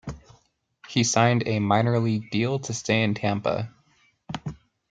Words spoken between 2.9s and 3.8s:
in Tampa.